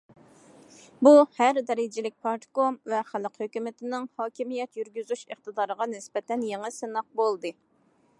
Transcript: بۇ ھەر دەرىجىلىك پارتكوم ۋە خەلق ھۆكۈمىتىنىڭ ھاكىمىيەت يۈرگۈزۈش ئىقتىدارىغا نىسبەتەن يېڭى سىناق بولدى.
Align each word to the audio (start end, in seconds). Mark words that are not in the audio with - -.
بۇ 1.07 1.11
ھەر 1.41 1.59
دەرىجىلىك 1.67 2.15
پارتكوم 2.27 2.79
ۋە 2.93 3.01
خەلق 3.09 3.37
ھۆكۈمىتىنىڭ 3.43 4.09
ھاكىمىيەت 4.21 4.81
يۈرگۈزۈش 4.81 5.21
ئىقتىدارىغا 5.29 5.89
نىسبەتەن 5.93 6.47
يېڭى 6.49 6.73
سىناق 6.79 7.09
بولدى. 7.21 7.55